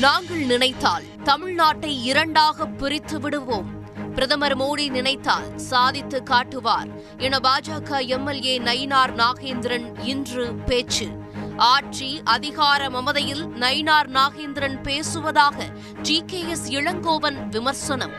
நாங்கள் 0.00 0.44
நினைத்தால் 0.44 1.04
தமிழ்நாட்டை 1.24 2.02
இரண்டாக 2.02 2.66
பிரித்து 2.66 3.20
விடுவோம். 3.20 3.68
பிரதமர் 4.14 4.56
மோடி 4.56 4.88
நினைத்தால் 4.88 5.58
சாதித்து 5.58 6.22
காட்டுவார் 6.22 6.88
என 7.16 7.38
பாஜக 7.38 8.06
எம்எல்ஏ 8.06 8.58
நயினார் 8.58 9.14
நாகேந்திரன் 9.14 9.86
இன்று 10.02 10.54
பேச்சு. 10.54 11.08
ஆட்சி 11.56 12.20
அதிகார 12.24 12.90
மமதையில் 12.90 13.44
நயினார் 13.46 14.10
நாகேந்திரன் 14.10 14.82
பேசுவதாக 14.82 15.66
ஜி 16.02 16.22
கே 16.26 16.48
எஸ் 16.48 16.70
இளங்கோவன் 16.70 17.48
விமர்சனம். 17.48 18.12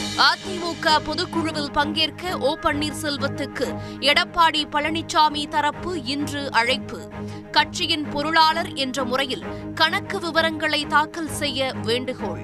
அதிமுக 0.00 1.00
பொதுக்குழுவில் 1.04 1.72
பங்கேற்க 1.72 2.38
ஓ 2.38 2.56
பன்னீர்செல்வத்துக்கு 2.62 3.78
எடப்பாடி 4.00 4.64
பழனிசாமி 4.72 5.48
தரப்பு 5.48 6.04
இன்று 6.04 6.52
அழைப்பு. 6.52 7.08
கட்சியின் 7.50 8.08
பொருளாளர் 8.08 8.72
என்ற 8.72 9.04
முறையில் 9.04 9.44
கணக்கு 9.74 10.20
விவரங்களை 10.20 10.86
தாக்கல் 10.86 11.30
செய்ய 11.30 11.72
வேண்டுகோள். 11.82 12.40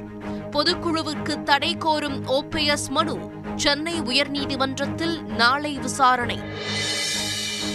பொதுக்குழுவுக்கு 0.51 1.43
தடை 1.43 1.77
கோரும் 1.77 2.27
ஓபிஎஸ் 2.27 2.89
மனு 2.89 3.31
சென்னை 3.57 4.01
உயர்நீதிமன்றத்தில் 4.01 5.23
நாளை 5.23 5.79
விசாரணை. 5.79 6.39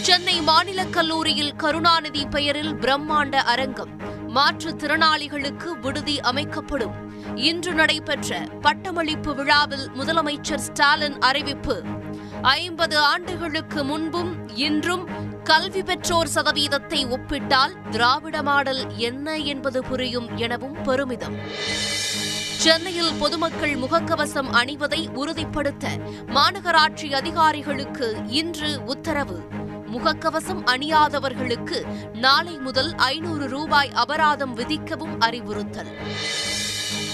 சென்னை 0.01 0.41
மாநிலக் 0.41 0.93
கல்லூரியில் 0.93 1.55
கருணாநிதி 1.55 2.25
பெயரில் 2.25 2.75
பிரம்மாண்ட 2.75 3.35
அரங்கம். 3.35 3.89
மாற்றுத்திறனாளிகளுக்கு 4.37 5.69
விடுதி 5.81 6.21
அமைக்கப்படும். 6.21 6.95
இன்று 7.35 7.73
நடைபெற்ற 7.73 8.47
பட்டமளிப்பு 8.61 9.35
விழாவில் 9.35 9.89
முதலமைச்சர் 9.97 10.65
ஸ்டாலின் 10.67 11.19
அறிவிப்பு. 11.19 11.83
ஐம்பது 12.41 12.97
ஆண்டுகளுக்கு 12.97 13.83
முன்பும் 13.83 14.55
இன்றும் 14.55 15.05
கல்வி 15.43 15.83
பெற்றோர் 15.83 16.29
சதவீதத்தை 16.35 17.09
ஒப்பிட்டால் 17.09 17.75
திராவிட 17.89 18.41
மாடல் 18.41 18.83
என்ன 18.95 19.35
என்பது 19.35 19.83
புரியும் 19.83 20.37
எனவும் 20.37 20.81
பெருமிதம். 20.81 21.37
சென்னையில் 22.63 23.13
பொதுமக்கள் 23.19 23.75
முகக்கவசம் 23.75 24.49
அணிவதை 24.51 25.13
உறுதிப்படுத்த 25.13 25.87
மாநகராட்சி 26.27 27.13
அதிகாரிகளுக்கு 27.13 28.15
இன்று 28.27 28.83
உத்தரவு. 28.85 29.41
முகக்கவசம் 29.97 30.61
அணியாதவர்களுக்கு 30.65 31.85
நாளை 32.13 32.57
முதல் 32.57 32.93
ஐநூறு 32.95 33.47
ரூபாய் 33.47 33.91
அபராதம் 33.93 34.57
விதிக்கவும் 34.57 35.19
அறிவுறுத்தல். 35.19 35.87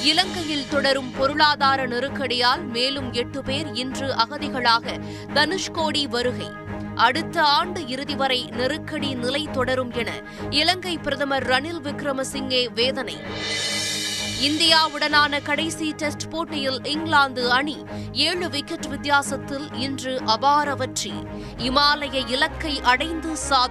இலங்கையில் 0.03 0.67
தொடரும் 0.70 1.11
பொருளாதார 1.17 1.86
நெருக்கடியால் 1.88 2.64
மேலும் 2.67 3.14
எட்டு 3.14 3.44
பேர் 3.44 3.73
இன்று 3.73 4.16
அகதிகளாக 4.16 5.00
தனுஷ்கோடி 5.34 6.08
வருகை. 6.08 6.50
அடுத்த 6.95 7.44
ஆண்டு 7.44 7.88
இறுதி 7.88 8.16
வரை 8.16 8.50
நெருக்கடி 8.52 9.14
நிலை 9.14 9.48
தொடரும் 9.52 9.92
என 9.92 10.11
இலங்கை 10.50 10.98
பிரதமர் 10.98 11.48
ரணில் 11.48 11.81
விக்ரமசிங்கே 11.84 12.73
வேதனை. 12.73 13.17
இந்தியாவுடனான 14.44 15.41
கடைசி 15.41 15.91
டெஸ்ட் 15.91 16.30
போட்டியில் 16.30 16.83
இங்கிலாந்து 16.83 17.52
அணி 17.52 17.86
ஏழு 18.11 18.49
விக்கெட் 18.49 18.86
வித்தியாசத்தில் 18.86 19.73
இன்று 19.73 20.22
அபார 20.25 20.75
வெற்றி. 20.75 21.13
இமாலய 21.58 22.27
இலக்கை 22.27 22.81
அடைந்து 22.81 23.36
சாதனை 23.36 23.64